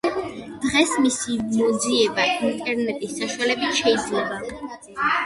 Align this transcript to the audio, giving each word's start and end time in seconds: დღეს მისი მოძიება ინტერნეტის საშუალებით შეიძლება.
დღეს 0.61 0.93
მისი 1.01 1.35
მოძიება 1.57 2.25
ინტერნეტის 2.47 3.13
საშუალებით 3.21 3.77
შეიძლება. 3.83 4.41